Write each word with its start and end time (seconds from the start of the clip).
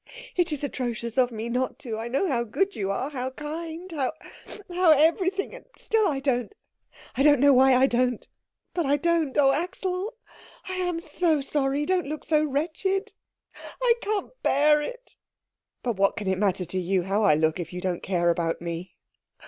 It 0.35 0.51
is 0.51 0.63
atrocious 0.63 1.15
of 1.15 1.31
me 1.31 1.47
not 1.47 1.77
to 1.81 1.95
I 1.99 2.07
know 2.07 2.27
how 2.27 2.43
good 2.43 2.75
you 2.75 2.89
are, 2.89 3.11
how 3.11 3.29
kind, 3.29 3.91
how 3.91 4.13
how 4.67 4.93
everything. 4.93 5.53
And 5.53 5.65
still 5.77 6.07
I 6.07 6.19
don't. 6.19 6.55
I 7.15 7.21
don't 7.21 7.39
know 7.39 7.53
why 7.53 7.75
I 7.75 7.85
don't, 7.85 8.27
but 8.73 8.83
I 8.87 8.97
don't. 8.97 9.37
Oh, 9.37 9.51
Axel, 9.51 10.15
I 10.67 10.77
am 10.77 11.01
so 11.01 11.39
sorry 11.39 11.85
don't 11.85 12.07
look 12.07 12.23
so 12.25 12.43
wretched 12.43 13.13
I 13.79 13.93
can't 14.01 14.31
bear 14.41 14.81
it." 14.81 15.17
"But 15.83 15.97
what 15.97 16.15
can 16.15 16.25
it 16.27 16.39
matter 16.39 16.65
to 16.65 16.79
you 16.79 17.03
how 17.03 17.21
I 17.21 17.35
look 17.35 17.59
if 17.59 17.71
you 17.71 17.79
don't 17.79 18.01
care 18.01 18.31
about 18.31 18.59
me?" 18.59 18.95